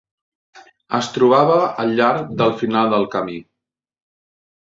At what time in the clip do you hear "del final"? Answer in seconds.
2.41-2.91